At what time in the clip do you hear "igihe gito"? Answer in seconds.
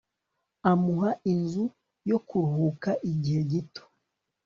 3.11-3.83